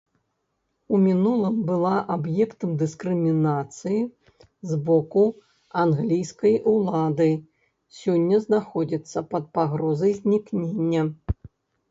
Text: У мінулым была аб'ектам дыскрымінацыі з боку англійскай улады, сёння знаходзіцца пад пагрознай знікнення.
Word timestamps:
У 0.95 0.99
мінулым 1.01 1.57
была 1.69 1.89
аб'ектам 2.13 2.69
дыскрымінацыі 2.79 3.97
з 4.69 4.77
боку 4.87 5.25
англійскай 5.83 6.57
улады, 6.73 7.27
сёння 7.99 8.39
знаходзіцца 8.47 9.23
пад 9.35 9.43
пагрознай 9.59 10.11
знікнення. 10.21 11.01